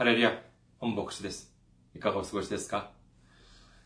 [0.00, 0.32] ハレルヤ、
[0.78, 1.54] 本牧師です。
[1.94, 2.92] いかがお過ごしですか？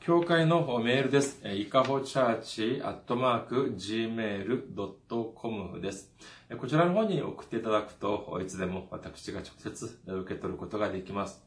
[0.07, 1.41] 教会のメールです。
[1.49, 6.13] いかほチャーチアットマーク gmail.com です。
[6.59, 11.43] こちらの方に送っていただくといつでも私が直接受け取ることができます。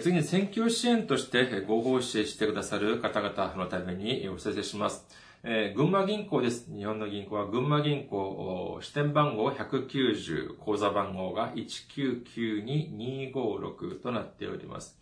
[0.00, 5.06] 次に選挙支援としてご奉仕してくださる方々のためにお知らせします。
[5.44, 6.66] えー、群馬銀行です。
[6.74, 14.98] 日本の銀行は群馬銀行、支店番号190、口座番号が1992256となっております。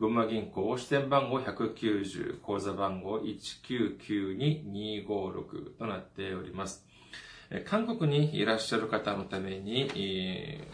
[0.00, 6.86] 群馬銀行支店番号190、口座番号1992256となっております。
[7.66, 10.66] 韓国にいらっしゃる方のために、え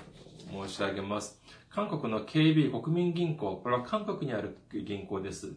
[0.48, 1.42] ー、申し上げます。
[1.70, 5.56] 韓国の KB 国民銀行、これは韓国にある銀行です。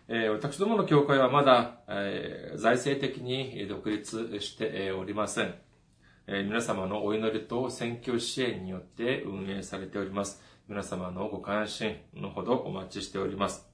[0.08, 5.54] え私どもの教会はまだ、え財政的に独立しておりません。
[6.26, 10.42] え皆様のお祈りと選挙支援によって運営されております。
[10.68, 13.68] 皆様のご関心のほどお待ちしております。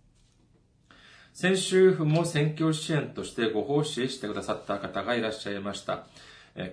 [1.33, 6.07] 先週も選挙支援としてご奉仕してくださった方がいらっしゃいました。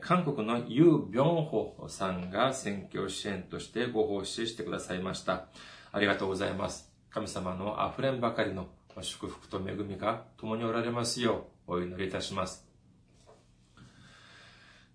[0.02, 5.46] 韓国のユー・ビョンホさんが選挙支援としてご奉仕してくださいました。
[5.92, 6.92] ありがとうございます。
[7.12, 8.68] 神様の溢れんばかりの
[9.02, 12.66] 祝福と恵みが共におられますようお祈りいたします。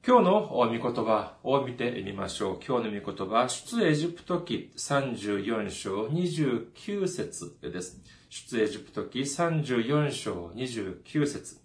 [0.06, 2.60] 今日の御言葉を見てみましょう。
[2.66, 8.00] 今日の御言葉、出エジプト記34章29節です。
[8.30, 11.60] 出エジプト記34章29節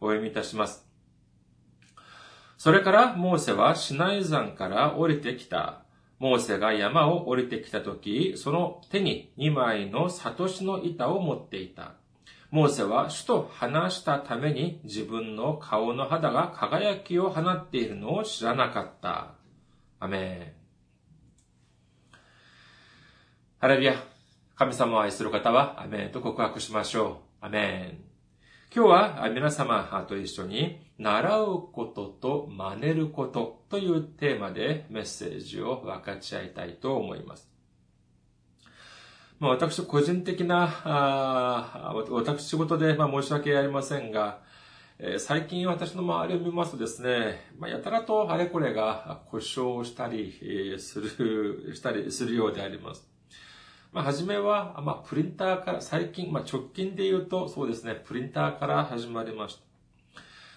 [0.00, 0.86] お読みいたします。
[2.56, 5.82] それからモーセはシナイ山から降りてきた。
[6.20, 11.94] モーセが山を降りてきたとき、その手に2枚のサトシの板を持っていた。
[12.50, 19.34] モーセは主と話したために自分の顔の肌が輝きを放っているのを知らなかった。
[19.98, 20.54] アメ
[22.12, 22.20] ン。
[23.58, 23.94] ハレルヤ。
[24.56, 27.46] 神様を愛する方は、アメンと告白しましょう。
[27.46, 28.09] アメン。
[28.72, 37.50] 今日は皆様と一緒に、習うことと真似ることというテーマでメッセージを分かち合いたいと思います。
[39.40, 44.38] まあ、私個人的な、あ私事で、まあ、申し訳ありませんが、
[45.00, 53.09] えー、最近私の周りを見ますとですね、まあ、やたらとあれこれが故障したり、えー、する、したりするようであります。
[53.92, 59.70] まあ、初めは、まあ、プリンターから、最近、まあ、直近で言うと、そうですね、プリンターから始まりました。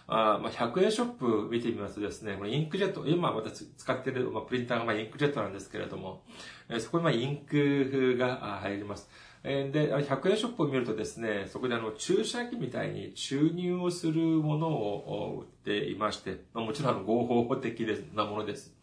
[0.05, 6.23] あまあ、100円ショップ見てみますとですね、これインクジェット、今私使っている、まあ、プリンターがまあインクジェットなんですけれども、
[6.69, 9.09] えそこにまあインクが入ります。
[9.43, 17.81] えで、100円ショップを見るとですね、そこであの注射器みたいに注入をするものを売っていまして、まあ、もちろん合法的
[18.13, 18.75] なものです。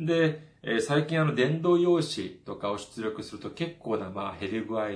[0.00, 4.88] で、え最近あの電動用紙とかを出力すると結構なまあ減り具合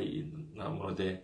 [0.56, 1.22] なもので、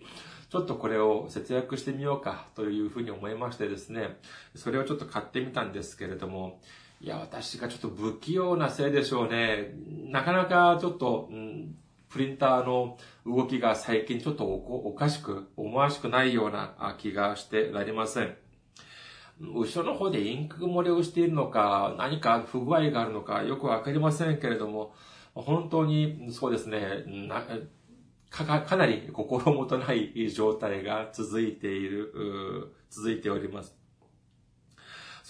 [0.51, 4.19] ちょっとこれを節約してみようかというふうに思いましてですね、
[4.55, 6.61] それをちょっと買ってみたんですけれども、
[7.01, 9.73] いや、私がちょっと不器用なせいでしょうね。
[10.11, 11.75] なかなかちょっと、うん、
[12.11, 18.37] プリンターの動きが最近ちょっとおかしく、思わしくないような気がしてなりません。
[19.41, 24.95] 後ろの方でインク漏れをしているのか、何か不具合があるのか、よくわかりませんけれども、
[25.35, 27.05] 本当にそうですね、
[28.29, 33.80] かかなり心もとない状態が続いている、続いております。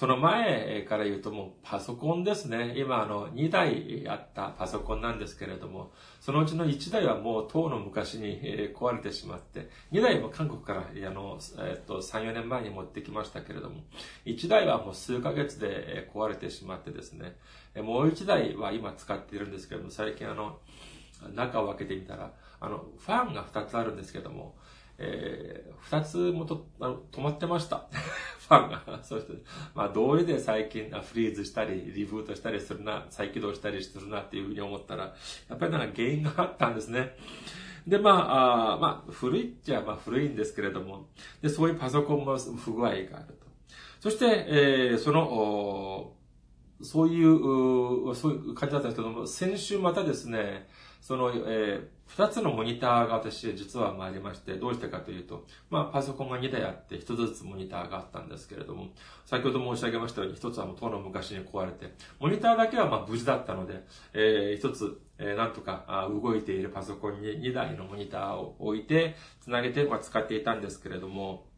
[0.01, 2.73] その前から言うともうパソコンですね。
[2.79, 5.93] 今あの2台あったパソコンなんですけれども、
[6.23, 8.41] そのうちの1台はもう当の昔に
[8.75, 13.83] 壊れてしまって、2台も韓国からあの、えっと、3、4年前に持ってきましたけれども、
[14.25, 17.37] 1台はもう数ヶ月で壊れてしまってですね、
[17.83, 20.61] もう1台は今使っているんですけれども、最近あの、
[21.35, 24.57] 中を開けてみたら、あの、ファンが2つあるんですけども、
[24.97, 27.89] えー、二つもと、あの、止まってました。
[28.51, 29.01] ファンが。
[29.05, 29.33] そして、
[29.75, 35.15] まあ、道理で最近フリーズしたり、リブートしたりするな、再起動したりするなっていうふうに思ったら、
[35.49, 37.17] やっぱりなんか原因があったんですね。
[37.87, 41.09] で、まあ、あまあ、古いっちゃ、まあ古いんですけれども、
[41.41, 43.47] で、そういうパソコンも不具合があると。
[44.01, 46.13] そして、えー、その、
[46.83, 50.69] そういう、そういう感じだったんですけども、先週またですね、
[51.01, 58.89] その、えー、二つのモニターが私実はありまして、どうしてかというと、まあパソコンが2台あって一つずつモニターがあったんですけれども、
[59.25, 71.50] 先ほど申し上げましたように一つはもうとの昔に壊れて、モニターだけはまあ無事だったので、えー、一つ、えー、なんとかあ動いているパソコンに2台のモニターを置いて、つなげて、まあ、使っていたんですけれども、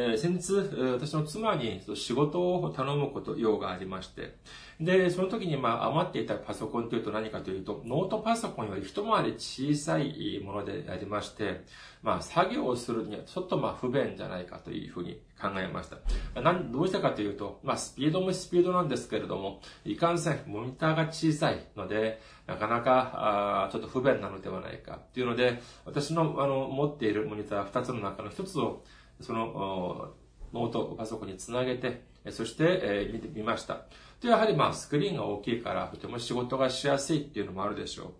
[0.00, 0.52] えー、先日、
[0.92, 4.36] 私の妻に仕事を頼むこと、用がありまして、
[4.80, 11.64] で、その時にまあ余っていたパソコンというと何かというと、ノートパソコンより一回り小さいものでありまして、
[12.00, 16.40] まあ作業をするにはちょっとまあ不便じゃないかというふうに考えました。
[16.40, 28.84] なんどうしたかというと、まあスピードもスピードなんですけれども、いかんせんモニターが小さいので、なかなかあちょっと不便なのではないかっていうので、私のあの持っているモニター2つの中の1つを
[29.20, 30.14] その
[30.52, 33.82] ノートパソコンにつなげて、そして、え見てみました。
[34.20, 38.12] で、やはりまあスクリーンが大きいからとても仕事がしやすいっていうのもあるでしょう。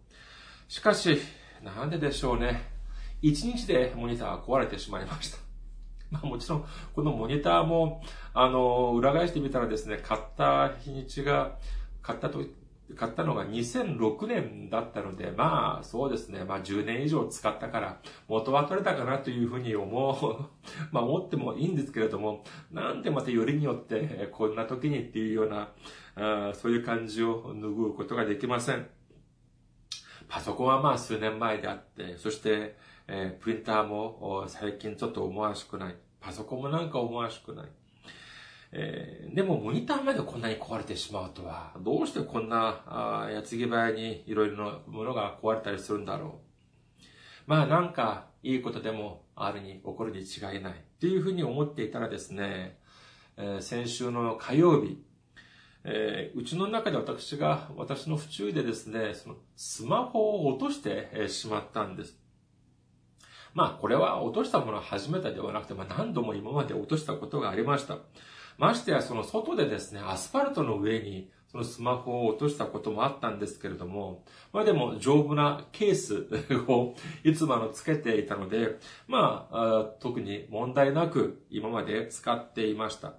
[0.69, 1.19] しかし、
[1.62, 2.62] なんででしょうね。
[3.21, 5.39] 一日でモニターが壊れてしまいました。
[6.11, 6.65] まあもちろん、
[6.95, 8.03] このモニターも、
[8.33, 11.59] あの、裏返してみたらですね、買った日にちが、
[12.03, 12.43] 買ったと、
[12.96, 16.44] 買ったのが2006年だったので、まあ、そうですね。
[16.44, 25.73] まあ、10年以上使ったから、元は取れたかなというふうに思う、 まあ、思ってもいいんですけれども、なんでまたよりによって、こんな時にっていうような、
[26.17, 28.88] あそういう感じを拭うことができません。
[30.29, 32.76] パソコンはまあ数年前であって、そして、
[33.06, 35.96] えー、プリンターも最近ちょっと思わしくない。
[36.20, 37.67] パソコンもなんか思わしくない。
[38.70, 46.49] えー、でもモニターまでこんなに壊れてしまうとは、どうしてこんな、あ矢継ぎ早にいろいろなものが壊れたりするんだろう。
[47.47, 52.79] まあなんかいいことでもあるに起こるに違いないっていうふうに思っていたらですね、
[53.38, 55.03] えー、先週の火曜日、
[55.85, 62.19] えー、うちの中で私が、私の不注意でですね、そのスマホを落としてしまったんです。
[63.55, 67.99] まあこれは落としたものは初めてではなくて、まあ何度も今まで落としたことがありました。
[68.58, 76.26] ましてやその外でですね、アスファルトの上にそのスマホを落としたこともあったんですけれども、まあでも丈夫なケース
[76.69, 76.94] を
[77.25, 83.14] いつものつけていたので、まあ特に問題なく今まで使っていました。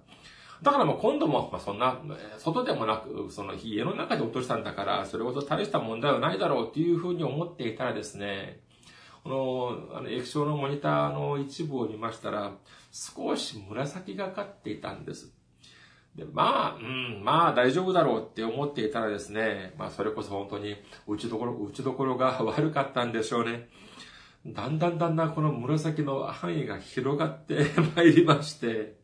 [0.62, 1.98] だからもう今度も、まあ、そんな、
[2.36, 8.60] 外でもなく、その家の中で落としたんだから、それほど大した問題はないだろうっていうふうに思っていたらですね、
[9.22, 12.52] この、あの、液晶のモニターの一部を見ましたら、
[12.90, 15.32] 少し紫がかっていたんです。
[16.16, 20.76] で、まあ、うん、まあ大丈夫だろうって思っていたらですね、まあそれこそ本当に
[21.06, 23.68] 打ちどころ、打ちどころが悪かったんでしょうね。
[24.46, 28.96] だんだんだんだんこの紫の範囲が広がって まいりまして、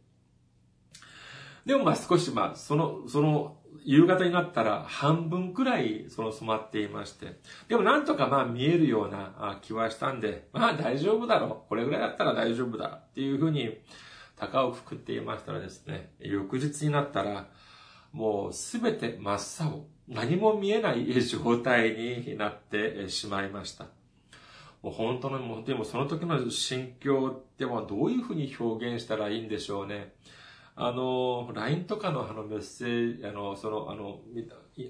[1.64, 7.38] でもまあ少しまあ、その、その、夕方になったら半分くらいその染まっていまして。
[7.68, 11.68] でもなんとかまあ見えるような気はしたんで、まあ大丈夫だろう。
[11.68, 12.86] これぐらいだったら大丈夫だ。
[12.88, 13.78] っていうふうに、
[14.34, 17.46] 高をくくっていましたらですね、翌日になったら、
[18.12, 19.86] もうすべて真っ青。
[20.08, 23.86] 何も見えない状態になってしまいました。
[24.82, 30.12] もう本当の、でもその時の心境ってはどういうふうに表現したらいいんでしょうね。
[30.78, 34.20] あの、LINE とかのあのメッセージ、あの、その、あの、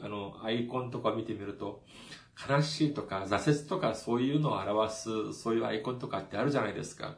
[0.02, 1.84] あの、アイコンとか見てみると、
[2.48, 7.16] 悲しいとか挫折とかそういうのを表す、そういうアイコンとかってあるじゃないですか。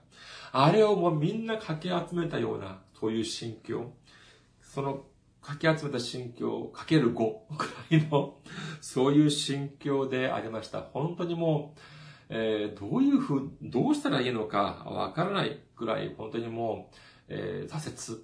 [0.52, 3.90] あれをもうみんなかき集めたような、そういう心境。
[4.60, 5.06] その、
[5.40, 8.36] かき集めた心境、かける5く らいの、
[8.82, 10.82] そういう心境でありました。
[10.82, 11.80] 本当にもう、
[12.28, 16.96] えー、どういうふう、どうしたらいいのかわからないくらい、本当にもう、
[17.28, 18.22] えー、挫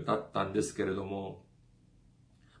[0.00, 1.45] 折、だったんですけれども、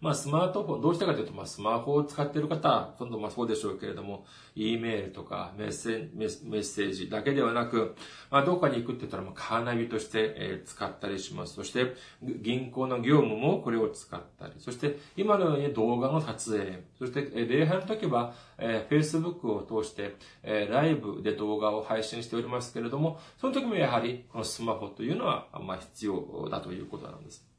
[0.00, 4.24] まあ、スマートフォン、どうしたかというと、まあ、スマホを使っている方、ほとんどまあそうでしょうけれども、
[4.54, 7.94] E メールとかメッセメッセージだけではなく、
[8.30, 11.54] まあ、どっかに行くって言ったら、まあ、カーナビとして、使ったりします。
[11.54, 27.55] そして、銀行の業務もこれを使ったり、そして、今のように動画の撮影、そして、礼拝の時は、えー、Facebook を通して、えー、ライブで動画を配信しておりますけれども、その時もやはり、このスマホというのは、まあ、必要だということなんです。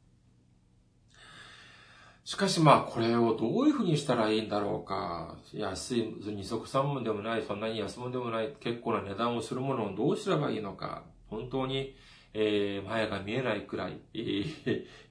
[2.27, 5.37] しかしまあ、これをどういうふうにしたらいいんだろうか。
[5.53, 11.03] 安い、二足三門でもない、そんなに安物でもない、結構な値段をするものをどうすればいいのか。
[11.29, 11.95] 本当に、
[12.33, 14.43] えー、前が見えないくらい、え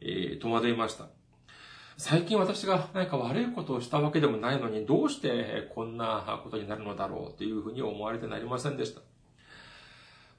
[0.02, 1.06] えー、戸惑いました。
[1.96, 9.00] 最近私が何か悪いことをしたわけでもないのに、どうしてこんなことになるのだろうというふうに思われてなりませんでした。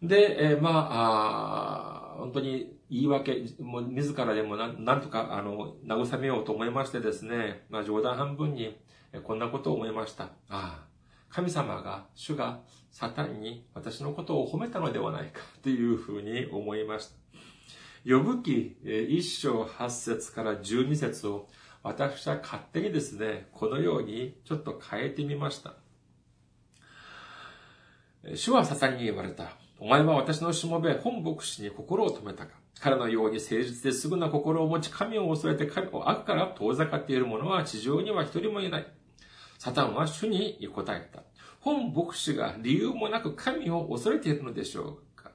[0.04, 8.78] で、えー、まあ、あ本当に言い訳、もう自らでもななんとか、あの、慰めようと思いましてですね、まあ冗談半分に、
[9.24, 10.26] こんなことを思いました。
[10.26, 10.86] ああ、
[11.30, 17.18] 神様が、主が、サタンに私のことを褒めたのではないか、 というふうに思いました。
[18.06, 18.78] 呼ぶ記
[19.10, 21.50] 一章八節から十二節を
[21.84, 25.76] 私は勝手にですね、このようにちょっと変えてみました。
[28.34, 29.52] 主はサタンに言われた。
[29.80, 32.54] お前は私のしもべ、本牧師に心を止めたか。
[32.80, 38.88] 彼のように誠実ですぐな心を持ち、神を恐れて神を悪から遠ざかっている者は地上には一人もいない。
[39.58, 41.24] サタンは主に答えた。
[41.60, 45.32] 本牧師が理由もなく神を恐れているのでしょうか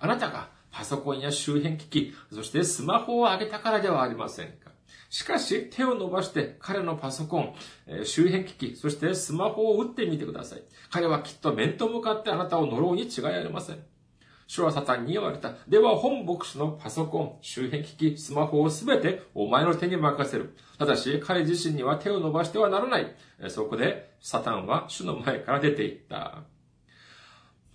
[0.00, 4.70] あなたがパソコンや周辺機器、そしてスマホを上げたからではありませんか
[5.08, 7.54] しかし、手を伸ばして彼のパソコン、
[8.04, 10.62] 周辺機器、そしてスマホを打ってみてください。
[10.90, 13.82] 彼はきっと面と向かってあなたを呪うに違いありません。
[14.46, 15.54] 主はサタンに言われた。
[15.68, 20.56] では本牧師のパソコン、周辺機器、スマホをすべてお前の手に任せる。
[20.78, 23.16] ただし彼自身には手を伸ばしてはならない。
[23.48, 26.44] そこでサタンは主の前から出て行った。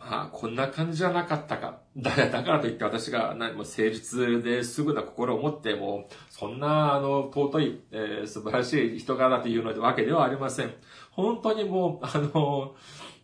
[0.03, 1.81] まあ、こんな感じじゃなかったか。
[1.95, 10.73] だだからといって私が何も誠実ですぐな心を持っても、そんな、あの、尊い、えー、素晴らしい人柄というのわけではありません。
[11.11, 12.75] 本当にもう、あの、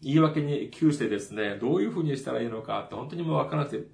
[0.02, 3.88] 言い訳に窮してですね、どういうふうにしたらいいのかって本当にもうわからなくて、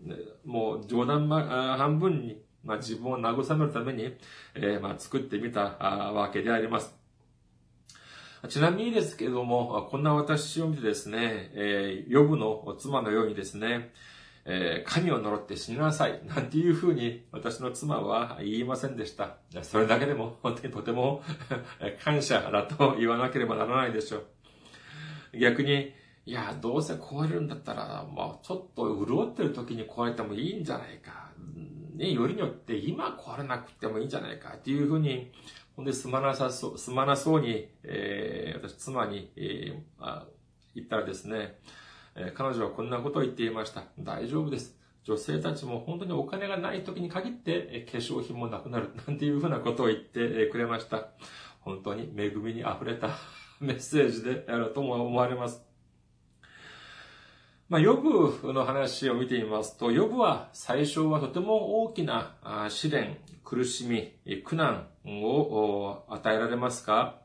[0.45, 4.15] もう冗談半分に、まあ、自分を慰めるために、
[4.55, 6.95] えー、まあ、作ってみたわけであります。
[8.49, 13.91] ちなみにですけども、こんな私を見てですね、えー、ヨブの妻のようにですね、
[14.45, 19.37] えー、神を呪って死になさい、なんていうふうに私の妻は言いませんでした。
[19.61, 21.23] それだけでも本当にとても
[22.03, 24.25] 感謝だと言わなければならないでしょう。
[25.39, 25.93] 逆に、
[26.25, 31.31] いや、どうせ壊れるんだったら、まあちょっと潤ってる時に壊れてもいいんじゃないか。
[31.95, 35.31] ね、よりによって今壊れなくてもいいんじゃないかっていうふうに
[35.75, 40.27] ほんで、すまなさそう、すまなそうに、えー、私、妻に、えー、あ
[40.75, 41.57] 言ったらですね、
[42.15, 43.83] えー、彼女はこんなことを言っていました。
[43.99, 44.77] 大丈夫です。
[45.03, 48.91] 女性たちも本当にお金がない時に限って、え化粧品もなくなる。
[49.07, 51.09] なんていうふうなことを言ってくれました。
[51.59, 53.09] 本当に恵みに溢れた
[53.63, 55.63] メッセージであるとも思われます。
[57.69, 62.35] まあ、ヨブの話を見てみますと、ヨブは最初はとても大きな
[62.69, 67.21] 試練、苦しみ、苦難を与えられますが、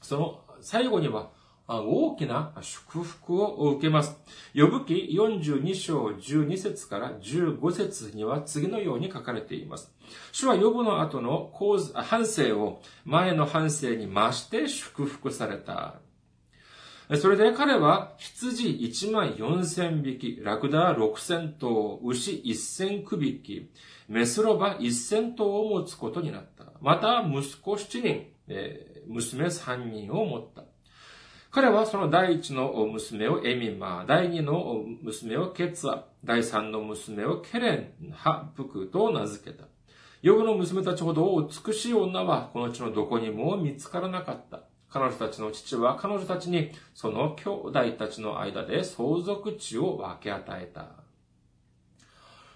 [0.00, 1.30] その最後には
[1.66, 4.18] 大きな祝福を受けます。
[4.54, 9.90] 呼ぶ記42章12節から15節には次のように書かれています。
[10.32, 11.50] 主は呼ぶの後の
[11.94, 16.00] 反省を前の反省に増して祝福された。
[17.16, 23.70] それで彼は羊1万4000匹、ラクダ6000頭、牛1000区匹、
[24.08, 26.64] メスロバ1000頭を持つことになった。
[26.80, 28.26] また、息子7人、
[29.06, 30.64] 娘3人を持った。
[31.54, 39.66] 彼はその第一の娘をエミマー、第二の娘をケツア、第三の娘をケレン、ハプクと名付けた。
[40.20, 44.62] ヨブの娘たちほど美しい女はこの地のどこにも見つからなかった。
[44.90, 50.88] 彼女たちの父は彼女たちにその兄弟たちの間で相続地を分け与えた。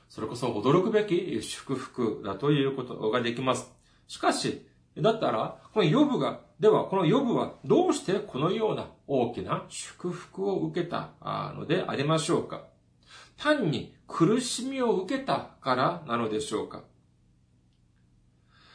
[0.08, 3.72] それこそ驚くべき祝福だということができます。
[4.08, 4.66] しかし、
[5.00, 11.10] だったら、このヨブが、ではこのヨブはどうしてこのような大きな祝福を受けた
[11.56, 12.64] のでありましょうか？
[13.36, 16.82] 単に苦しみを受けたからなのでしょうか？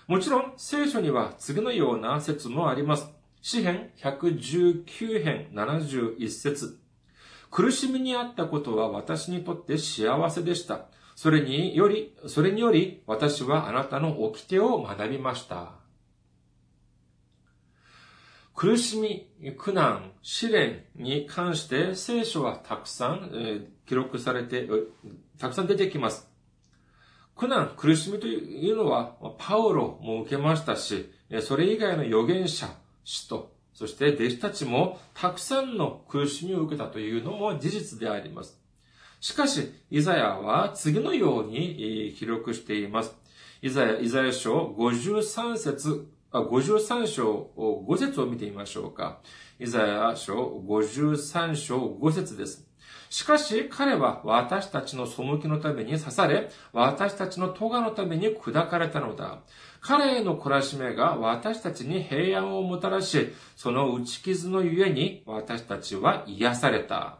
[0.07, 3.09] もちろん聖書には次のような説もあります。
[3.41, 6.79] 詩編119編71節
[7.51, 10.85] 苦しみにあったことは私にとって幸せでした。
[11.15, 15.82] それにより、それにより私はあなたの掟を学びました。
[18.55, 24.69] 苦しみ、苦難、試練に関して聖書はたくさん、記録されて、
[25.39, 26.29] たくさん出てきます。
[27.35, 32.69] 苦難、苦しみというのは、パウロも受けましたし、それ以外の預言者、
[33.03, 38.59] 使徒、そして弟子たちもたくさんの苦しみを受けたというのも事実であります。
[39.19, 43.15] しかし、イザヤは次のように記録しています。
[43.63, 46.07] イザヤ、イザヤ書53節、
[46.41, 49.19] 53章5節を見てみましょうか。
[49.59, 52.67] イザヤ書53章5節です。
[53.09, 59.43] しかし彼は私たちの背きのために刺され、私たちの咎のために砕かれたのだ。
[59.81, 67.19] 彼への懲らしめが私たちに平安をもたらし、その打ち傷のゆえに私たちは癒された。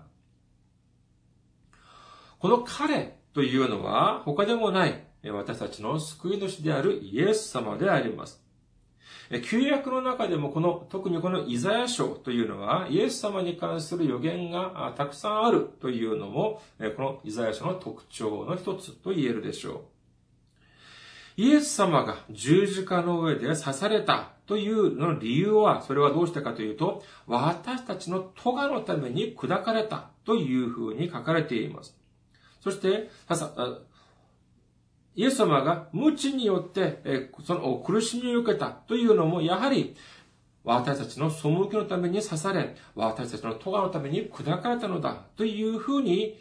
[2.40, 8.43] この彼というのは他でもない私たちの救い主であるイエス様であります。
[9.42, 16.62] 旧約の中でもこの、特にこのイザヤ書というのは、イエス様に関する予言がたくさんあるというのも、
[16.98, 19.82] このイザヤ書の特徴の一つと言えるでしょう。
[21.36, 31.98] イエス様が十字架の上で刺されたというの理由は、それはどうしてかというと、私たちの咎のために砕かれたというふうに書かれています。
[32.62, 33.10] そして、
[35.16, 39.96] イエス様が無知によって、その苦しみを受けたというのも、やはり、
[40.64, 46.38] 私たちの背きのために刺され、私たちの咎のために砕かれたのだというふうに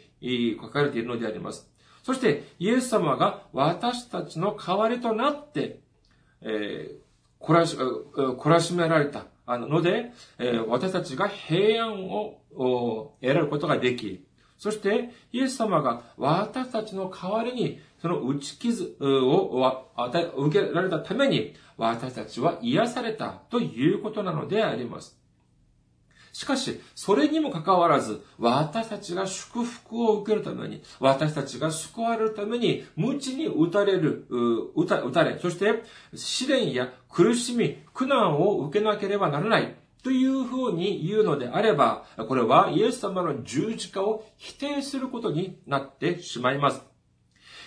[0.61, 1.69] 書かれているのであります。
[2.03, 5.79] そして、イエス様が私たちの代わりとなって、
[6.41, 10.11] えー、懲らし、懲らしめられたので、
[10.67, 12.39] 私たちが平安を
[13.21, 14.25] 得られることができ、
[14.57, 19.87] そして、イエス様が私たちの代わりに、その打ち傷を
[20.35, 25.17] 受けられたために、私たちは癒されたということなのであります。
[26.33, 34.25] しかし、それにもかかわらず、私たちが祝福を受けるために、私たちが救われるために、無知に打たれる、
[34.75, 35.83] 打た打たれ、そして、
[36.13, 39.77] 試練や苦しみ、苦難を受けなければならない。
[40.03, 46.92] というふうに言うのであれば、これはイエス様の十字架を否定することになってしまいます。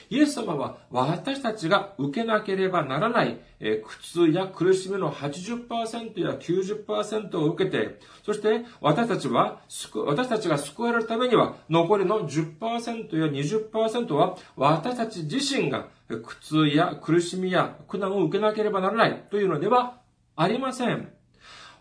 [0.08, 9.60] イエス様は私たちが受けなければならない苦痛や苦しみの80%や90%を受けて、そして私たちは、
[10.06, 20.00] 私たちが救われるためには残りの10%や20%は私たち自身が苦痛や苦しみや苦難を受けなければならないというのでは
[20.36, 21.08] ありません。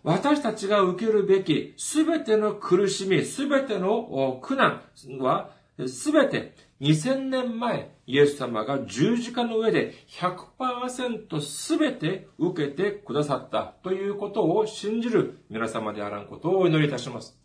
[0.03, 4.81] 私たちが受けるべきすべての苦しみ、すべての苦難
[5.19, 5.49] は、
[5.87, 17.37] すべて2000年前、イエス様が十字架の上で100%すべて受けてくださったということを信じる皆様であらんことをお祈りいたします。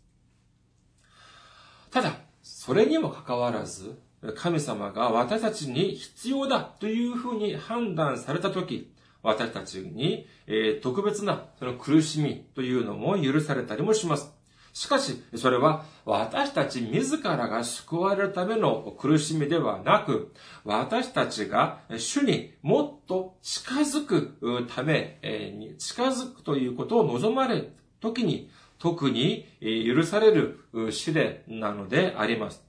[1.89, 3.99] ただ、それにもかかわらず、
[4.35, 8.93] 神様が私たちに必要だというふうに判断されたとき、
[9.23, 14.40] 私たちに、え、特別なその苦しみというのも許されたりもします。
[14.73, 25.19] しかし、それは私たち自らが救われるための苦しみではなく、私たちが主にもっと近づくため
[25.57, 32.63] に、近づくということを望まれる時に、特に許される試練なのであります。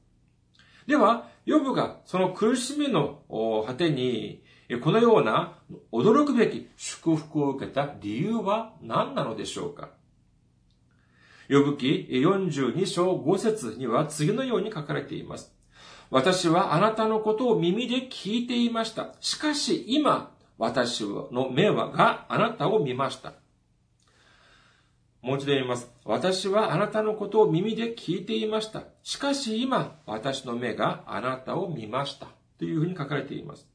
[0.86, 3.20] では、ヨブがその苦しみの
[3.66, 4.42] 果てに
[4.82, 5.58] このような
[5.92, 9.90] 驚くべき祝福を受けた理由は何なのでしょうか？
[11.52, 15.52] 呼ぶ記42章5節には次のように書かれています。
[16.08, 19.14] 私はあなたのことを耳で聞いていました。
[19.20, 23.34] しかし今、私の目はがあなたを見ました。
[25.20, 25.90] もう一度言います。
[26.06, 28.84] 私はあなたのことを耳で聞いていました。
[29.02, 32.28] しかし今、私の目があなたを見ました。
[32.58, 33.68] というふうに書かれています。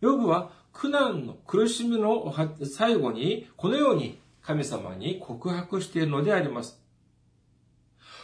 [0.00, 4.18] ヨブは苦難の苦しみの最後にこのように
[4.48, 6.82] 神様に告白しているのであります。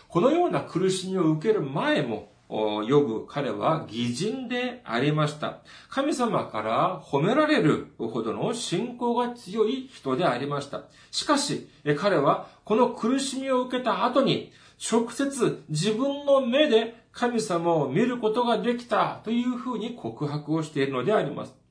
[0.09, 5.59] このような苦しみを受ける前も、呼ぶ彼は偽人でありました。
[5.91, 10.85] 神様から褒められるほどの信仰が強い人でありました。
[11.11, 14.51] しかし、彼はこの苦しみを受けた後に、
[14.91, 21.64] 直接自分の目で神様を見ることができたというふうに告白をしているのであります。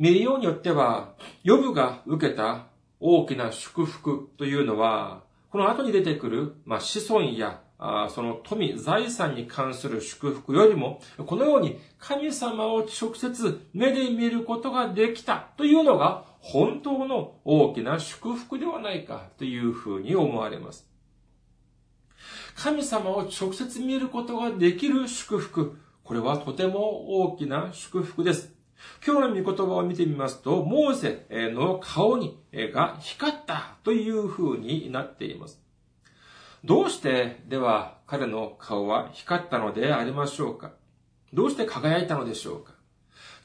[0.00, 1.12] 見るようによっては、
[1.44, 2.68] ヨブが受けた
[3.00, 20.88] 大きな祝福というのは、この後に出てくる、まあ、子孫や、あその富、財産に関する祝福よりも、このように神様を直接目で見ることができたというのが本当の大きな祝福ではないかというふうに思われます。
[22.54, 25.78] 神様を直接見ることができる祝福。
[26.04, 28.59] これはとても大きな祝福です。
[29.06, 35.60] 今日の御言葉を見てみますと、モーセの顔にが光ったという風になっています。
[36.64, 40.72] どうしてでは彼の顔は光ったのでありましょうか？
[41.32, 42.74] どうして輝いたのでしょうか？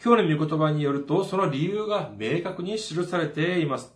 [0.04, 3.94] 今日の御言葉によると、その理由が明確に記されています。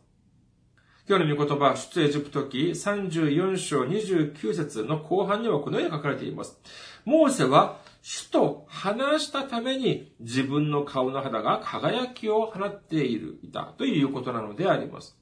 [1.08, 6.60] 今日の御言葉、出エジプト記34章29節の後半にはこのように書かれています。
[7.04, 15.18] モーセは主と話したために自分の顔の肌が輝きを放っている、いたということなのであります。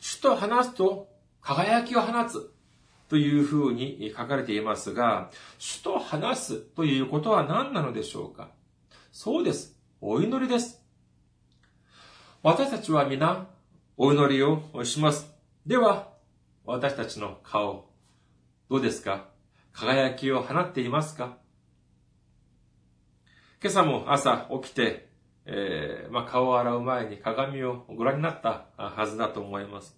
[0.00, 1.08] 主と話すと
[1.40, 2.52] 輝きを放つ
[3.08, 8.50] というふうに書かれていますが、主と話すということは何なのでしょうか？
[9.12, 9.76] そうです。
[10.00, 10.82] お祈りです。
[12.42, 13.46] 私たちは皆、
[13.96, 15.32] お祈りをします。
[15.64, 16.12] では、
[16.64, 17.88] 私たちの顔、
[18.68, 19.35] どうですか？
[19.78, 21.36] 輝きを放っていますか？
[23.62, 25.10] 今朝も朝起きて、
[25.44, 29.94] えー、まあ、顔を洗う前に鏡をご覧になったはずだと思います。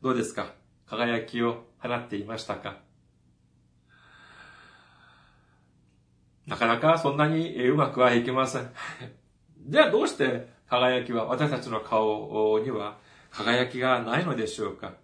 [0.00, 0.54] どうですか？
[0.86, 2.78] 輝きを放っていましたか？
[6.46, 8.72] なかなかそんなにうまくはいきません。
[9.68, 12.96] じゃあどうして輝きは、私たちの顔には
[13.30, 14.94] 輝きがないのでしょうか？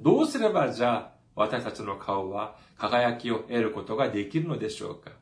[0.00, 5.12] どうすればじゃあ私たちの顔は輝きを得ることができるのでしょうか？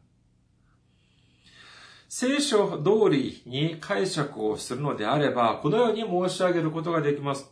[2.08, 7.50] 聖書通りに解釈をするのであれば、このように申し上げることができます。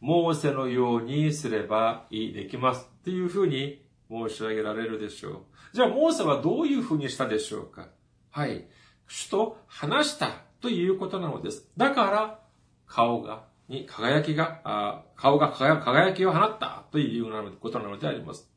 [0.00, 2.88] モーセのようにすればいい、できます。
[3.00, 5.36] っていうふうに申し上げられるでしょう。
[5.74, 7.88] じゃあ、モーセはどういうふうにしたでしょうか？
[8.30, 8.66] はい。
[9.06, 11.68] 主と話したということなのです。
[11.76, 12.40] だから、
[12.86, 18.50] 顔がに輝きが、あ顔が輝きを放ったというようなことなのであります。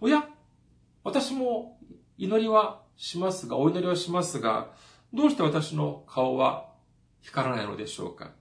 [0.00, 0.24] おや、
[1.04, 1.78] 私も
[2.18, 4.72] 祈りはしますが、お祈りはしますが、
[5.12, 6.70] どうして私の顔は
[7.20, 8.32] 光らないのでしょうか？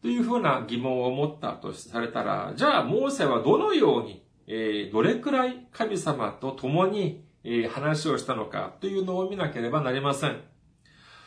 [0.00, 10.40] というふうな疑問を持ったとされたら、じゃあ、モーセはどのように、えー、どれくらい神様と共に、えー、話をしたのかというのを見なければなりません。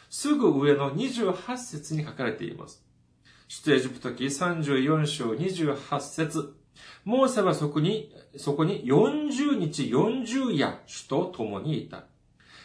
[0.10, 2.84] すぐ上の28節に書かれています。
[3.48, 6.54] 出エジプト記34章28節
[7.06, 12.06] モーセはそこに、そこに40日40夜主と共にいた。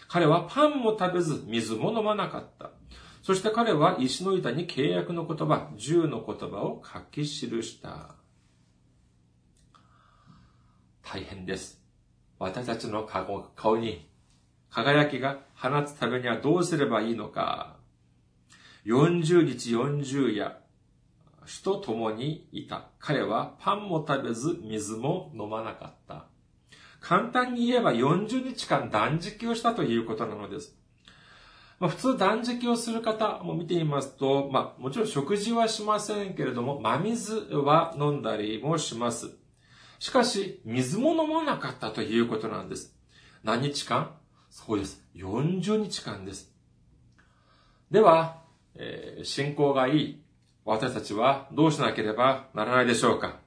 [0.08, 2.70] 彼はパンも食べず水も飲まなかった。
[3.22, 8.16] そして彼は石の板に契約の言葉、十の言葉を書き記した。
[11.02, 11.80] 大変です。
[12.38, 14.08] 私たちの顔に
[14.72, 17.76] 輝きが放つためにはどうすればいいのか。
[18.86, 20.56] 40日40夜、
[21.44, 22.86] 主と共にいた。
[22.98, 26.24] 彼はパンも食べず水も飲まなかった。
[27.00, 30.74] 簡単に言えば40日間断食をしたということなのです。
[31.78, 39.32] まあ、普通断食をする方も見てみますと、まあ、もちろん食事はしませんけれども、真水は飲んだりもします。
[39.98, 42.96] しかし、水も飲まなかったということなんです。
[43.44, 44.21] 何日間？
[44.52, 45.02] そうです。
[45.16, 46.52] 40日間です。
[47.90, 48.42] では、
[48.74, 50.22] えー、信仰がいい
[50.66, 53.38] 私たちはどうしなければならないでしょうか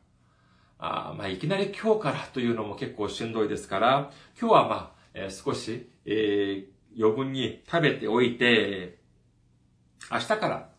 [0.79, 8.97] あまあ、いきなり今日からというのも結構しんどいですから、今日はまあ、えー、少し、えー、余分に食べておいて、
[10.11, 10.69] 明日から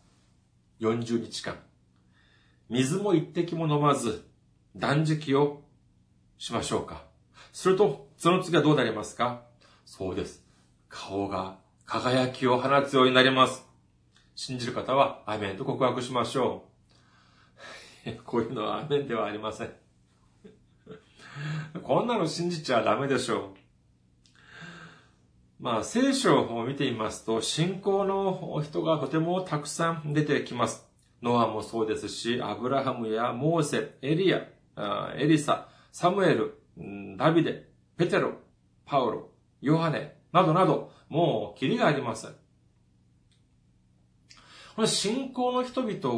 [0.81, 1.55] 40日間、
[2.69, 4.27] 水も一滴も飲まず、
[4.75, 5.61] 断食を
[6.37, 7.05] しましょうか。
[7.53, 9.46] すると、その次はどうなりますか？
[9.87, 10.43] そうです。
[10.89, 13.65] 顔が輝きを放つようになります。
[14.35, 16.65] 信じる方は、アメンと告白しましょ
[18.05, 18.11] う。
[18.25, 19.71] こういうのはアメンではありません。
[21.83, 23.55] こんなの信じちゃダメでしょ
[25.61, 25.63] う。
[25.63, 30.85] まあ、聖書を見てみますと、信仰の人がとてもたくさん出てきます。
[31.21, 34.45] ノアもそうですし、アブラハムやモーセ、エリア、
[35.15, 36.61] エリサ、サムエル、
[37.15, 38.33] ダビデ、ペテロ、
[38.85, 42.31] パウロ、ヨハネ、などなど、もう、キリがありません。
[44.75, 46.09] この信仰の人々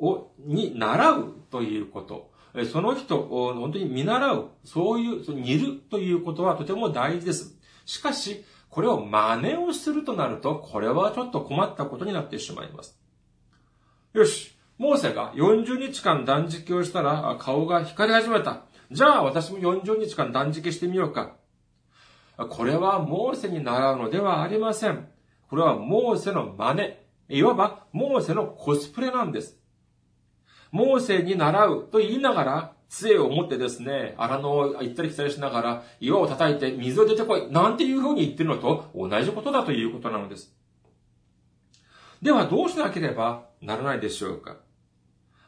[0.00, 2.32] を、に習うということ、
[2.72, 7.56] その人を本当に見習う、そういう、似るということはとても大事です。
[7.86, 12.98] しかし、これを真似をするとなると、これはちょっと困ったことになってしまいます。
[14.12, 18.62] よし、モーセが40日間断食をしたら顔が光り始めた。
[18.90, 21.36] じゃあ私も40日間断食してみようか。
[22.46, 25.08] これはモーセに習うのではありません。
[25.48, 26.94] これはモーセの真似。
[27.30, 29.58] いわば、モーセのコスプレなんです。
[30.70, 40.54] モーセに習うと言いながら、杖を持ってですね、荒野を行ったり来たりしながら、岩を叩いて水を出てこい、なんていう風に言ってるのと同じことだということなのです。
[42.22, 44.56] ではどうしなければならないでしょうか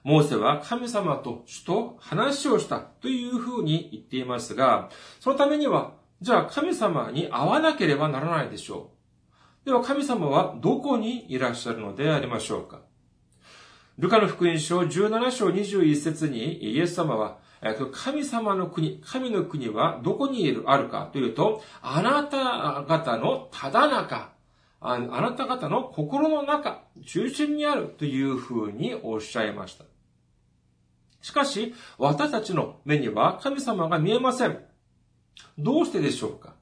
[0.05, 8.91] モーセは神様と主と話をしたという風に言っていますが、そのためにはじゃあ神様に会わなければならないでしょ
[9.65, 9.67] う。
[9.67, 12.81] では神様はどこにいらっしゃるのでありましょうか
[13.99, 17.39] ルカの福音書17章21節にイエス様は、
[17.93, 24.33] 神様の国、神の国はどこにいるあるかというと、あなた方のただ中、
[24.81, 29.85] あなた方の心の中、中心にあるというふうにおっしゃいました。
[31.21, 34.70] しかし、私たちの目には神様が見えません。
[35.59, 36.55] どうしてでしょうか？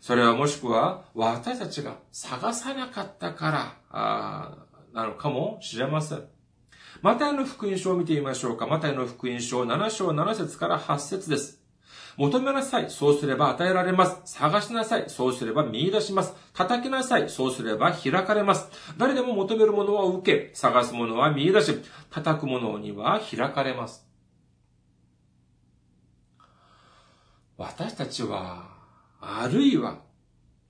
[0.00, 6.24] それはもしくは私たちが探さなかったからあなのかもしれません。
[7.02, 8.66] マタイの福音書を見てみましょうか。
[8.66, 11.60] マタイの福音書7章7節から8節です。
[12.16, 12.90] 求めなさい。
[12.90, 14.20] そうすれば与えられます。
[14.24, 15.04] 探しなさい。
[15.08, 16.34] そうすれば見出します。
[16.52, 17.30] 叩きなさい。
[17.30, 18.68] そうすれば開かれます。
[18.98, 21.78] 誰でも求めるものは受け、探すものは見出し、
[22.10, 24.09] 叩くものには開かれます。
[27.60, 28.70] 私たちは、
[29.20, 29.98] あるいは、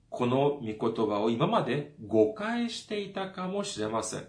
[0.08, 4.24] この御言葉を今まで誤解していたかもしれません。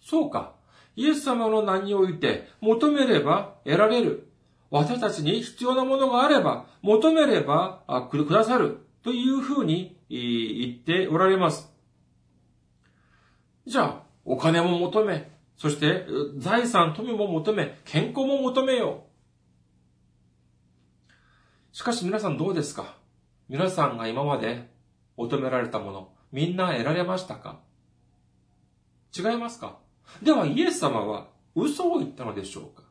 [0.00, 0.54] そうか。
[0.94, 4.28] イエス様の名において求めれば得られる。
[4.70, 11.72] 私たちに必要なものがあれば、求めればくださるというふうに言っておられます。
[13.66, 16.06] じゃあ、お金も求め、そして
[16.38, 19.11] 財産、富も求め、健康も求めよう。
[21.72, 22.96] しかし皆さんどうですか？
[23.48, 24.68] 皆さんが今まで
[25.16, 27.60] 求められたもの、みんな得られましたか？
[29.18, 29.78] 違いますか？
[30.22, 32.82] ではイエス様は嘘を言ったのでしょうか？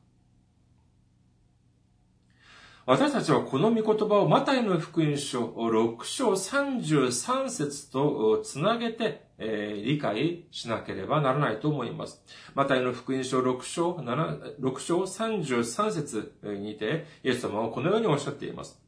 [2.88, 12.23] 私たちはこの御言葉をマタイの福音書6章33節とつなげて、えー、理解しなければならないと思います。
[12.54, 18.80] マタイの福音書6章 ,7 6章33節にて、イエス様はこのようにおっしゃっています。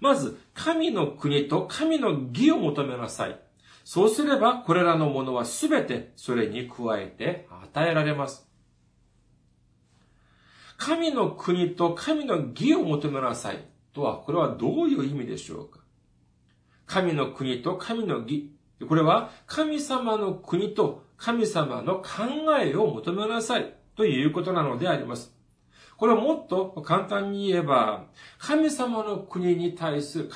[0.00, 3.40] まず、神の国と神の義を求めなさい。
[3.84, 8.48] そうすれば、これらのものはすべてそれに加えて与えられます。
[10.76, 15.78] 神の国と神の義を求めなさいとは、これはどういう意味でしょうか
[16.86, 18.57] 神の国と神の義。
[18.86, 22.04] これは神様の国と神様の考
[22.60, 25.34] えを求めなさいということなのであります。
[25.96, 28.06] これをもっと簡単に言えば、
[28.38, 30.30] 神様の国に対する、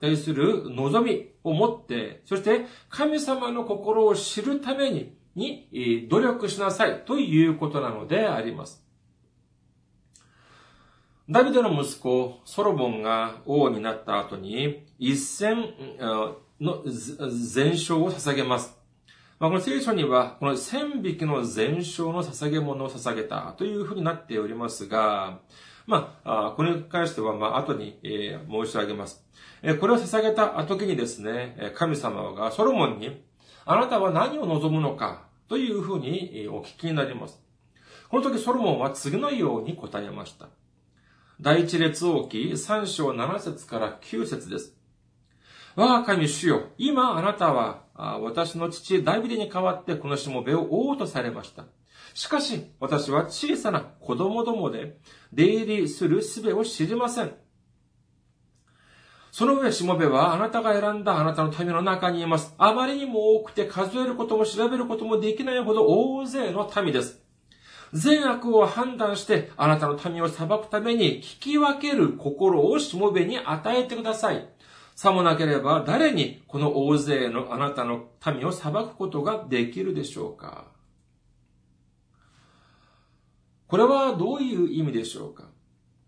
[0.00, 8.84] 対する望みを持って、そして神様の心を知るために、に努力しなさいということなのであります。
[11.30, 15.72] ダビデの息子、ソロモンが王になった後に、一戦
[16.60, 18.76] の全焼を捧げます。
[19.38, 25.40] まあ、この聖書には、この千匹の全焼の捧げ物を捧げたというふうになっておりますが、
[25.86, 29.24] まあ、これに関しては、まあ、後に、申し上げます。
[29.62, 33.22] えこれを捧げた時にですね、神様がソロモンに、
[33.66, 37.40] あなたは何を望むのかというふうにお聞きになります。
[38.08, 40.48] この時ソロモンは次のように答えました。
[41.40, 44.76] 第一列王記3章7節から9節です。
[45.76, 51.64] 我が神主よ、今あなたは私の父ダビデに代わってこのしもべを王とされました。
[52.14, 54.98] しかし、私は小さな子供どもで
[55.32, 57.34] 出入りする術を知りません。
[59.32, 62.54] その上、しもべはあなたが選んだあなたの民の中にいます。
[62.56, 67.20] あまりにも多くて数えることも調べることもできないほど大勢の民です。
[67.92, 74.48] 善悪を判断してあなたの民を裁くために聞き分ける心をしもべに与えてください。
[74.94, 80.66] さもなければ誰にこの大勢のあなたの民を裁くことができるでしょうか？
[83.66, 85.48] これはどういう意味でしょうか？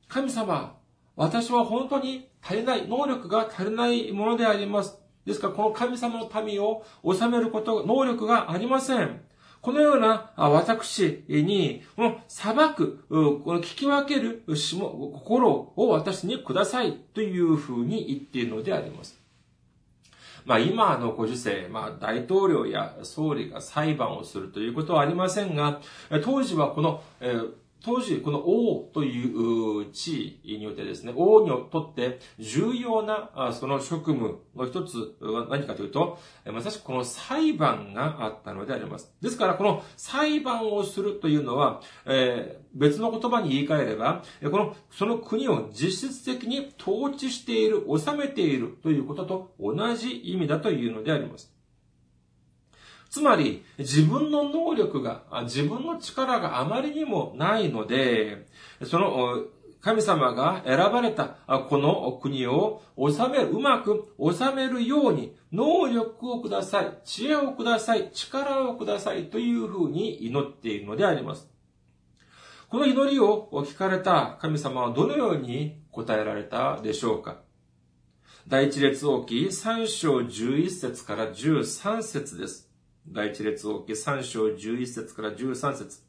[0.06, 0.76] 神様、
[1.16, 4.96] 私は本当に足りない、能力が足りないものであります。
[5.24, 9.20] ですから、この神様の民を治めること、能力がありません。
[9.66, 19.20] このような私に、この裁く、この聞き分ける心を私にくださいというふうに言っているのであります。
[20.44, 25.80] まあ今のご時世、まあ大統領や総理が裁判をするということはありませんが、
[26.22, 36.18] 当時はこの、えー当時、この王という地位によってですね、王にとって重要なその職務の一つは何かというと、
[36.52, 39.12] まさしくこの裁判があったのであります。
[39.20, 51.55] ですから、この裁判をするというのは、えー、別の言葉に言い換えれば、この、その国を実質的に統治している、治めているということと同じ意味だというのであります。
[53.10, 58.46] つまり、自分の能力が、自分の力があまりにもないので、
[58.84, 59.46] その、
[59.80, 61.36] 神様が選ばれた
[61.68, 71.48] この国を治める、うまく治めるように能力をください、知恵をください、力をくださいというふうに祈っているのであります。
[72.68, 77.42] この祈りを聞かれた神様はどのように答えられたでしょうか
[78.48, 82.65] 第一列王記3章11節から13節です。
[83.08, 86.00] 第一列王記3章11節から13節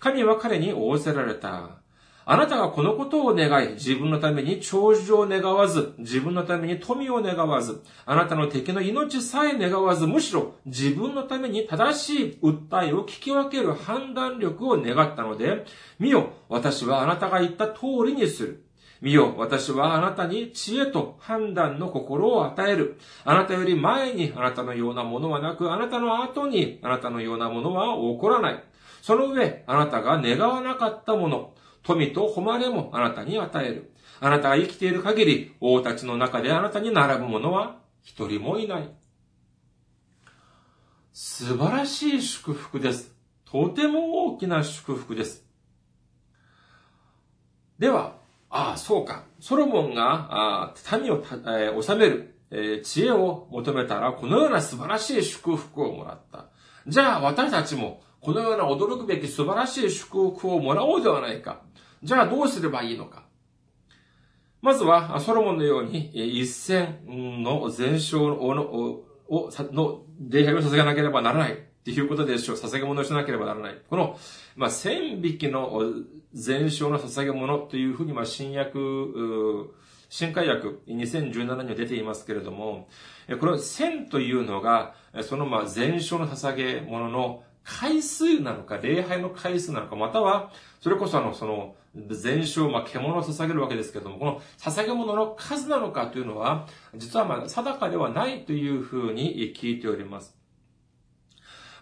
[0.00, 1.80] 神は彼に仰せられた。
[2.28, 15.66] あなたがこのことを願い、自分のために長寿を願わず、自分のために富を願わず、あなたの敵の命さえ願わず、むしろ自分のために正しい訴えを聞き分ける判断力を願ったので、
[16.00, 18.65] 見よ、私はあなたが言った通りにする。
[19.06, 22.98] 見よ、私はあなたに知恵と判断の心を与える。
[23.24, 28.64] あなたより前にあなたのようなものはなく、あなたの後にあなたのようなものは起こらない。
[29.02, 33.92] その上、あなたが願わなかったもの、富と誉れもあなたに与える。
[34.18, 38.88] あなたが生きている限り、王たちの中であなたに並ぶ者は一人もいない。
[41.12, 43.14] 素晴らしい祝福です。
[43.44, 45.46] とても大きな祝福です。
[47.78, 48.15] では、
[48.56, 49.24] ああ、そうか。
[49.38, 56.46] ソロモンが、ああ民を、えー、治める、えー、知恵を求めたら、このような素晴らしい祝福をもらった。
[56.86, 61.60] じゃあ、私たちも、このような驚くべき素晴らしい祝福をもらおうではないか。
[62.02, 63.24] じゃあどうすればいいのか。
[64.62, 71.68] まずは、ソロモンのように、一戦の全勝の、の、の、礼拝を捧げなければならない。
[71.86, 72.56] っていうことでしょう。
[72.56, 73.78] 捧げ物をしなければならない。
[73.88, 74.18] この、
[74.56, 75.80] まあ、千匹の
[76.34, 79.72] 全勝の捧げ物というふうに、まあ、新約、
[80.08, 82.88] 新海訳2017には出ていますけれども、
[83.38, 100.36] この千というのが、そのまあ全勝の捧げ物の回数なのか、礼拝の回数なのか、または、それこそあの、その、全焼、まあ、獣を捧げるわけですけれども、この捧げ物の数なのかというのは、実はまあ、定かではないというふうに聞いております。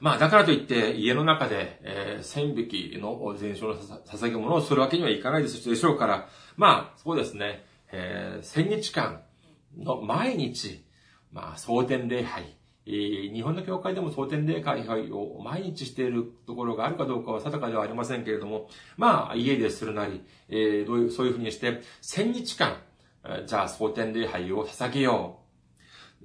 [0.00, 9.22] まあ、だからといって、家の中で、えー、千匹の全焼の捧げ物をするわけにはいかないでしょうから、まあ、そうですね、えー、千日間
[9.76, 10.84] の毎日、
[11.32, 12.44] まあ、蒼天礼拝、
[12.86, 22.76] え日本の教会でも蒼天礼会を毎日しているところがあるかどうかは定かではありませんけれども、まあ、家でするなり、えー、どういう、そういうふうにして、千日間、
[23.46, 25.44] じゃあ蒼天礼拝を捧げよう。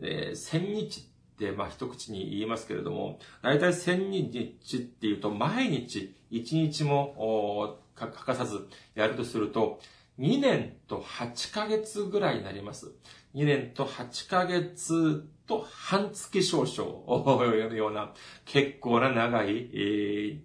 [0.01, 1.08] えー、千日
[1.47, 9.79] っ、まあ、一口に言いますけれども、だいたい千日っていうと、毎日、一日も欠かさずやるとすると、
[10.19, 12.91] 2年と8ヶ月ぐらいになります。
[13.35, 18.13] 2年と8ヶ月と半月少々をやるような
[18.45, 20.39] 結構な長い、え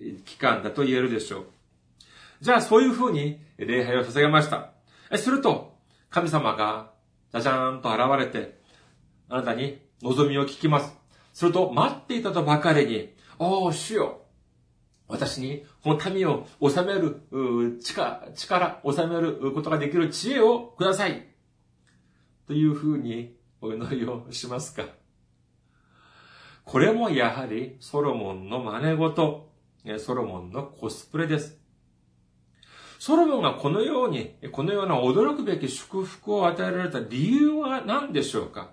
[0.00, 1.46] ー、期間だと言えるでしょう。
[2.40, 4.72] じゃあそういうふうに礼拝を捧げました。
[5.16, 5.78] すると、
[6.10, 6.90] 神様が、
[7.32, 8.60] じゃじゃーんと現れて、
[9.28, 10.96] あなたに望みを聞きます。
[11.32, 14.22] すると、待っていたとばかりに、おー、主よ。
[15.08, 21.28] 私に、この民を治める力、力、治めることができる知恵をください。
[22.46, 24.84] というふうにお祈りをしますか
[26.64, 29.50] これもやはりソロモンの真似事、
[29.98, 31.58] ソロモンのコスプレです。
[32.98, 38.70] ソロモンがこのように、このような驚くべき祝福を与えられた理由は何でしょうか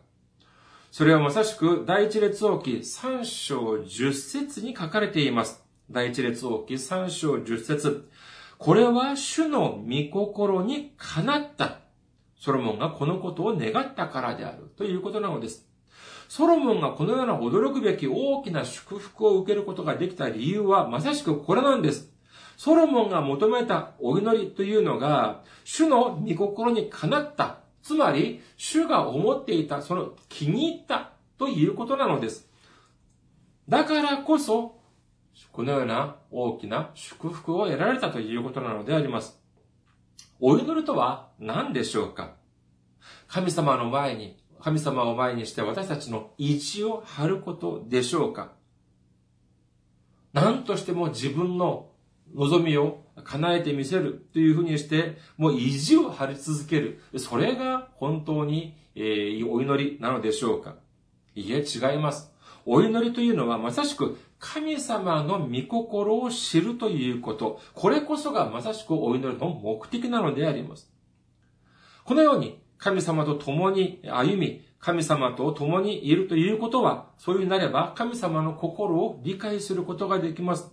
[0.91, 5.63] それはまさしく第一列王記3章10節に書かれています。
[5.91, 8.10] 第一列王記3章10節
[8.58, 11.82] これは主の御心にかなった。
[12.39, 15.67] ソロモンがこのことを願ったからであるということなのです。
[16.28, 22.12] ソロモンがこのような驚くべき大きな祝福を受けることができた理由はまさしくこれなんです。
[22.58, 27.60] ソロモンが求めたお祈りというのが、主の御心にかなった。
[27.81, 32.47] つまり、主が思っていた、その気に入ったということなのです。
[33.67, 34.79] だからこそ、
[35.51, 39.39] このような大きな祝福を得られたということなのであります。
[40.39, 42.35] お祈りとは何でしょうか？
[43.27, 48.51] 神様の前に、神様を前にして私たちの意地を張ることでしょうか？
[50.33, 51.88] 何としても自分の
[52.35, 57.01] 望みを叶えてみせるというふうにして、もう意地を張り続ける。
[57.17, 60.75] それが本当に、えー、お祈りなのでしょうか
[61.35, 62.31] いえ、違います。
[62.65, 70.91] お祈りというのはまさしく神様の御心を知るということ、これこそがまさしくお祈りの目的なのであります。
[72.06, 80.71] このように神様と共に歩み、神様と共にいるということは、そういうなれば神様の心を理解することができます。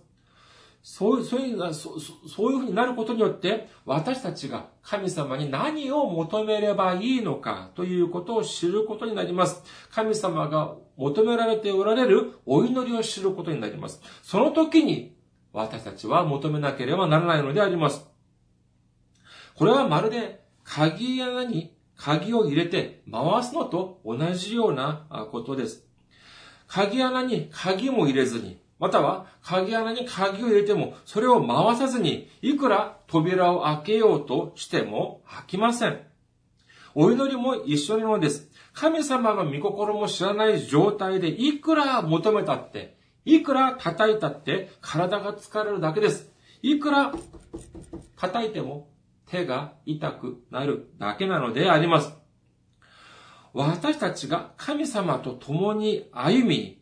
[0.81, 9.63] そういう、そういう、そそういうふうになることによって、私たちが神様に何を求めればいいのかということを知ることになります。
[9.91, 14.01] 神様が求められておられるお祈りを知ることになります。
[14.23, 15.17] その時に
[15.53, 18.05] 私たちは求めなければならないのであります。
[19.55, 25.85] これはまるで鍵穴に鍵を入れて回すのと同じようなことです。
[26.67, 35.99] 鍵穴に鍵も入れずに、または、鍵穴に鍵を入れても、それを回さずに、いくら扉を開けようとしても開きません。
[36.93, 38.49] お祈りも一緒なのです。
[38.73, 46.31] 神様の御心も知らない状態で、いくら求めたって、いくら叩いたって、体が疲れるだけです。
[46.61, 47.13] いくら
[48.15, 48.89] 叩いても、
[49.27, 52.13] 手が痛くなるだけなのであります。
[53.53, 56.76] 私たちが神様と共に歩み、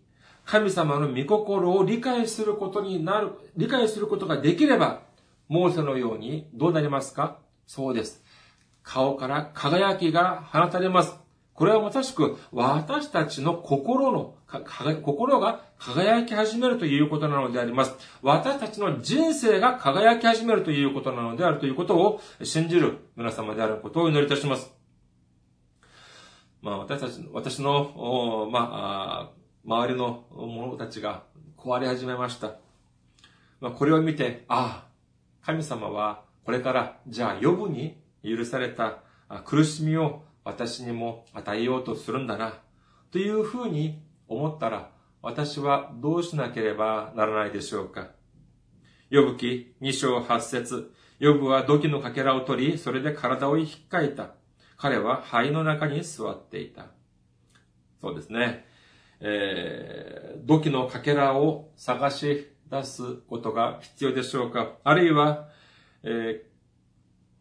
[0.45, 5.01] 神様の御心を理解することになる、理解することができれば、
[5.47, 7.39] モーセのようにどうなりますか？
[7.67, 8.23] そうです。
[8.83, 11.15] 顔から輝きが放たれます。
[11.53, 14.35] これはまさしく私たちの心の、
[15.01, 17.95] 心が輝き始めるということなのであります。
[18.21, 24.71] 私たちの人生が輝き始めるということなのであるということを信じる皆様であることをお祈りいたします。
[26.61, 29.34] まあ私たち、私の、まあ、
[29.65, 31.23] 周りの者たちが
[31.57, 32.55] 壊れ始めました。
[33.59, 38.99] まあ、これを見て、ああ、神様はこれからじゃあ予部に許された
[39.43, 42.59] 苦しみを私にも与えようとするんだな、
[43.11, 44.91] というふうに思ったら、
[45.23, 48.09] 私はどうしなければならないでしょうか。
[49.09, 54.35] 呼ぶ記2章8節呼ぶは土器のかけらを取り、それで体を引っかいた。
[54.77, 56.87] 彼は肺の中に座っていた。
[58.01, 58.65] そうですね。
[59.21, 64.73] えー、土器のかけらを探し出すことが必要でしょうか？
[64.83, 65.47] あるいは、
[66.03, 66.43] え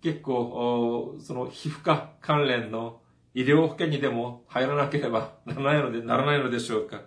[0.01, 3.01] ー、結構、その皮膚科関連の
[3.35, 7.03] 医療保険にでも入らなければ ならないので、ならないのでしょうか？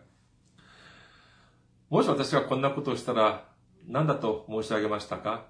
[1.90, 3.46] もし私がこんなことをしたら
[3.88, 5.46] 何だと申し上げましたか？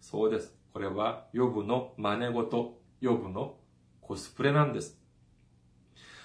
[0.00, 0.56] そうです。
[0.72, 3.56] これは、予部の真似事、予部の
[4.00, 4.99] コスプレなんです。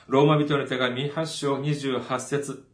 [0.08, 2.68] ローマ人の手紙8章28節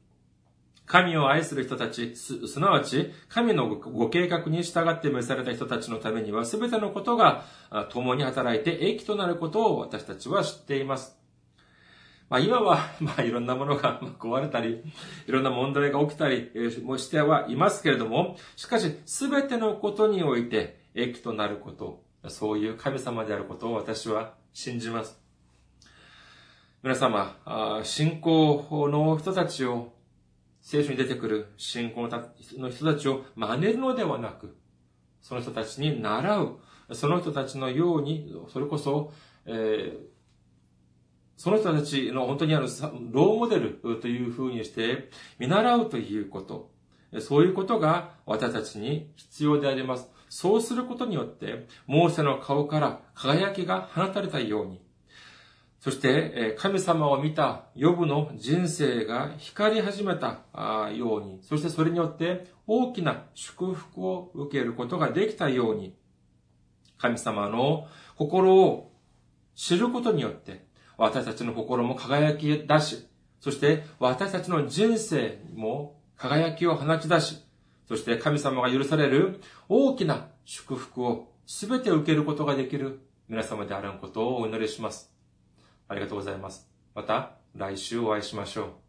[0.85, 7.45] 神を愛する人たち、す、すなわち、神のご計画に従って召された人たちのためには、すべてのことが
[7.89, 11.17] 共に働いて益となることを私たちは知っています。
[12.29, 14.83] まあ今は、 まあいろんなものが壊れたり、
[15.27, 16.51] いろんな問題が起きたり
[16.83, 25.20] もしてはいますけれども、しかし、すべてのことにおいて益となること、そういう神様であることを私は信じます。
[26.83, 27.37] 皆様、
[27.83, 29.93] 信仰の人たちを、
[30.61, 32.09] 聖書に出てくる信仰
[32.57, 34.57] の人たちを真似るのではなく、
[35.21, 36.59] その人たちに習う、
[36.93, 39.13] その人たちのように、それこそ、
[39.45, 39.99] えー、
[41.37, 42.65] その人たちの本当にある
[43.11, 46.71] ローモデルというふうにして見習うということ、
[47.19, 50.09] そういうことが私たちに必要であります。
[50.29, 54.81] そうすることによって、モーセの顔から輝きが放たれたように、
[55.81, 60.41] そして、神様を見たヨブの人生が光り始めた
[60.95, 65.97] ように、そしてそれによって大きな祝福を受けることができたように、
[66.99, 68.91] 神様の心を
[69.55, 70.67] 知ることによって、
[70.97, 73.07] 私たちの心も輝き出し、
[73.39, 77.43] そして私たちの人生も輝きを放ち出し、
[77.87, 85.10] そして神様が許される大きな祝福を全て受けることができる皆様であることをお祈りします。
[85.91, 86.69] ありがとうございます。
[86.95, 88.80] また来週お会いしましょう。